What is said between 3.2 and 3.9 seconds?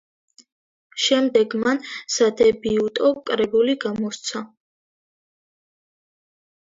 კრებული